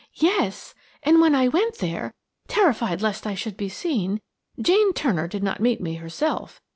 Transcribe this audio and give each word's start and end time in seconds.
"Yes! 0.15 0.73
And 1.03 1.21
when 1.21 1.35
I 1.35 1.47
went 1.47 1.77
there–terrified 1.77 3.03
lest 3.03 3.27
I 3.27 3.35
should 3.35 3.55
be 3.55 3.69
seen–Jane 3.69 4.93
Turner 4.93 5.27
did 5.27 5.43
not 5.43 5.59
meet 5.61 5.79
me 5.79 5.93
herself. 5.97 6.59